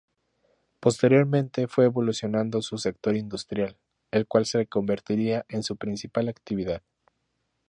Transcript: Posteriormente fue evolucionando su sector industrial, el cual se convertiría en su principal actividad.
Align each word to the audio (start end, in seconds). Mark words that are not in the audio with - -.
Posteriormente 0.79 1.67
fue 1.67 1.85
evolucionando 1.85 2.63
su 2.63 2.79
sector 2.79 3.15
industrial, 3.15 3.77
el 4.09 4.25
cual 4.25 4.47
se 4.47 4.65
convertiría 4.65 5.45
en 5.47 5.61
su 5.61 5.77
principal 5.77 6.27
actividad. 6.27 6.81